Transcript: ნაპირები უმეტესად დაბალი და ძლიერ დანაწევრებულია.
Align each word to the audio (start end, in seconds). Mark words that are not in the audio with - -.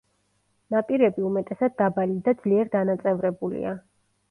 ნაპირები 0.75 1.25
უმეტესად 1.27 1.77
დაბალი 1.83 2.17
და 2.29 2.35
ძლიერ 2.41 2.73
დანაწევრებულია. 2.79 3.79